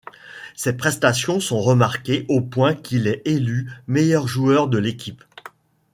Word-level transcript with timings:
Ses 0.55 0.73
prestations 0.77 1.39
sont 1.39 1.59
remarquées 1.61 2.25
au 2.27 2.41
point 2.41 2.73
qu'il 2.73 3.05
est 3.05 3.21
élu 3.23 3.71
meilleur 3.85 4.27
joueur 4.27 4.67
de 4.67 4.79
l'équipe. 4.79 5.23